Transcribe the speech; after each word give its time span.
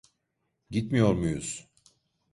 Gitmiyor 0.69 1.13
muyuz? 1.13 1.67